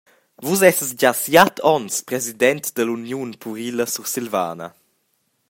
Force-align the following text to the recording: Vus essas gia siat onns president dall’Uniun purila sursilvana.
Vus 0.45 0.59
essas 0.69 0.91
gia 0.99 1.11
siat 1.15 1.55
onns 1.75 1.95
president 2.09 2.63
dall’Uniun 2.75 3.29
purila 3.41 3.85
sursilvana. 3.89 4.67